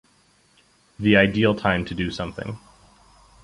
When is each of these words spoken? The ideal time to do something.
The 0.99 1.15
ideal 1.15 1.53
time 1.53 1.85
to 1.85 1.93
do 1.93 2.09
something. 2.09 2.57